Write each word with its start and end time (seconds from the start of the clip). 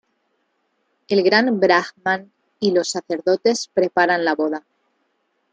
El 1.09 1.21
Gran 1.21 1.59
Brahman 1.59 2.31
y 2.59 2.71
los 2.71 2.89
sacerdotes 2.89 3.67
preparan 3.71 4.25
la 4.25 4.33
boda. 4.33 4.65